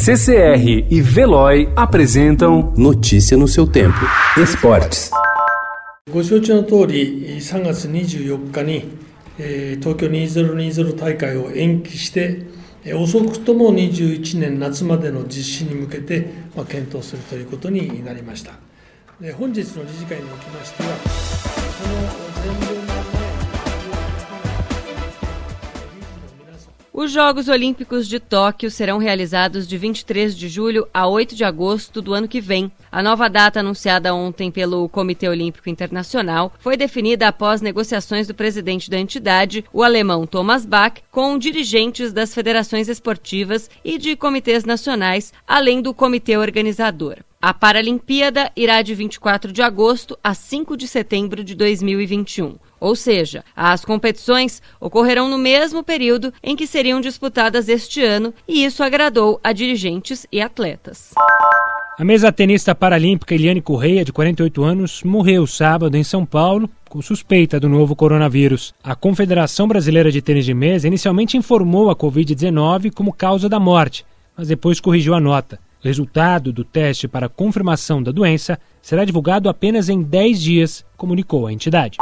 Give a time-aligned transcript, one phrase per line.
[0.00, 3.98] CCR e Veloy apresentam Notícia no seu tempo.
[4.40, 5.10] Esportes.
[6.12, 8.92] ご承知の通り、3月24日に、
[9.40, 12.42] えー、東京2020大会を延期して、
[12.84, 18.52] えー、遅くとも21年夏までの実施に向けて、まあ、検討するということになりました。
[19.20, 20.88] で本日の理事会におきましては、
[21.76, 21.88] そ
[22.62, 22.87] の前
[27.00, 32.02] Os Jogos Olímpicos de Tóquio serão realizados de 23 de julho a 8 de agosto
[32.02, 32.72] do ano que vem.
[32.90, 38.90] A nova data anunciada ontem pelo Comitê Olímpico Internacional foi definida após negociações do presidente
[38.90, 45.32] da entidade, o alemão Thomas Bach, com dirigentes das federações esportivas e de comitês nacionais,
[45.46, 47.18] além do comitê organizador.
[47.40, 52.56] A Paralimpíada irá de 24 de agosto a 5 de setembro de 2021.
[52.80, 58.64] Ou seja, as competições ocorrerão no mesmo período em que seriam disputadas este ano, e
[58.64, 61.14] isso agradou a dirigentes e atletas.
[61.96, 67.00] A mesa tenista paralímpica Eliane Correia, de 48 anos, morreu sábado em São Paulo com
[67.00, 68.74] suspeita do novo coronavírus.
[68.82, 74.04] A Confederação Brasileira de Tênis de Mesa inicialmente informou a Covid-19 como causa da morte,
[74.36, 75.60] mas depois corrigiu a nota.
[75.82, 81.46] O resultado do teste para confirmação da doença será divulgado apenas em 10 dias, comunicou
[81.46, 81.98] a entidade.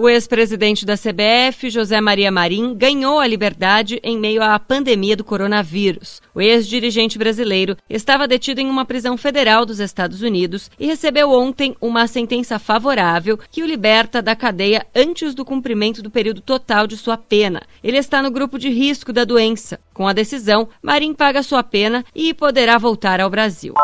[0.00, 5.24] O ex-presidente da CBF, José Maria Marim, ganhou a liberdade em meio à pandemia do
[5.24, 6.22] coronavírus.
[6.32, 11.74] O ex-dirigente brasileiro estava detido em uma prisão federal dos Estados Unidos e recebeu ontem
[11.80, 16.96] uma sentença favorável que o liberta da cadeia antes do cumprimento do período total de
[16.96, 17.62] sua pena.
[17.82, 19.80] Ele está no grupo de risco da doença.
[19.92, 23.74] Com a decisão, Marim paga sua pena e poderá voltar ao Brasil.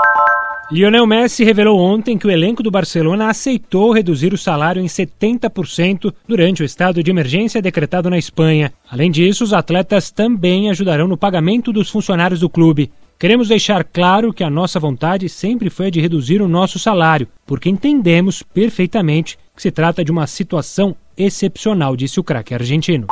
[0.75, 6.13] Lionel Messi revelou ontem que o elenco do Barcelona aceitou reduzir o salário em 70%
[6.27, 8.73] durante o estado de emergência decretado na Espanha.
[8.91, 12.91] Além disso, os atletas também ajudarão no pagamento dos funcionários do clube.
[13.21, 17.29] Queremos deixar claro que a nossa vontade sempre foi a de reduzir o nosso salário,
[17.47, 23.07] porque entendemos perfeitamente que se trata de uma situação excepcional, disse o craque argentino.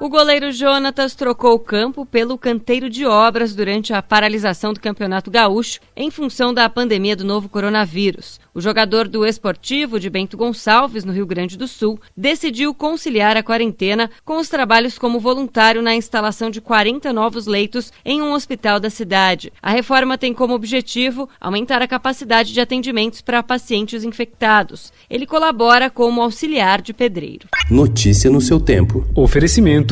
[0.00, 5.30] O goleiro Jonatas trocou o campo pelo canteiro de obras durante a paralisação do Campeonato
[5.30, 8.40] Gaúcho em função da pandemia do novo coronavírus.
[8.52, 13.42] O jogador do Esportivo de Bento Gonçalves, no Rio Grande do Sul, decidiu conciliar a
[13.42, 18.80] quarentena com os trabalhos como voluntário na instalação de 40 novos leitos em um hospital
[18.80, 19.52] da cidade.
[19.62, 24.92] A reforma tem como objetivo aumentar a capacidade de atendimentos para pacientes infectados.
[25.08, 27.48] Ele colabora como auxiliar de pedreiro.
[27.70, 29.06] Notícia no seu tempo.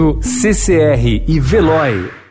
[0.02, 2.21] Oferecimento CCR e Veloy.